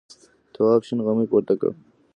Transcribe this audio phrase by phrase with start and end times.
[0.53, 1.71] تواب شین غمی پورته کړ.